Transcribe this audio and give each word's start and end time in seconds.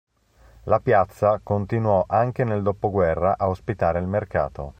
La 0.63 0.79
piazza 0.79 1.39
continuò 1.43 2.03
anche 2.07 2.43
nel 2.43 2.63
dopoguerra 2.63 3.37
a 3.37 3.47
ospitare 3.49 3.99
il 3.99 4.07
mercato. 4.07 4.69